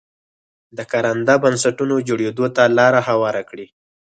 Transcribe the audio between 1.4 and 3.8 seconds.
بنسټونو جوړېدو ته لار هواره کړي.